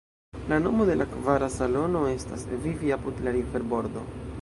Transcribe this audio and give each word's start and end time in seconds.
La 0.51 0.57
nomo 0.63 0.87
de 0.89 0.95
la 1.01 1.07
kvara 1.11 1.51
salono 1.57 2.03
estas 2.15 2.49
"Vivi 2.67 2.93
apud 2.99 3.25
la 3.29 3.39
riverbordo". 3.41 4.09